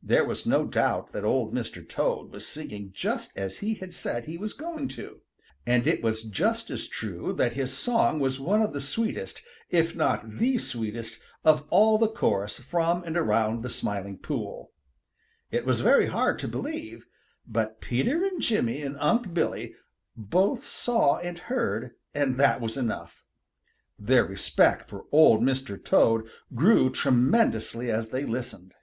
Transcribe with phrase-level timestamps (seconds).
[0.00, 1.86] There was no doubt that Old Mr.
[1.86, 5.22] Toad was singing just as he had said he was going to,
[5.66, 9.96] and it was just as true that his song was one of the sweetest if
[9.96, 14.70] not the sweetest of all the chorus from and around the Smiling Pool.
[15.50, 17.04] It was very hard to believe,
[17.44, 19.74] but Peter and Jimmy and Unc' Billy
[20.16, 23.24] both saw and heard, and that was enough.
[23.98, 25.76] Their respect for Old Mr.
[25.84, 28.76] Toad grew tremendously as they listened.